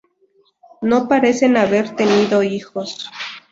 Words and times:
No 0.81 1.07
parecen 1.07 1.57
haber 1.57 1.95
tenido 1.95 2.41
hijos. 2.41 3.07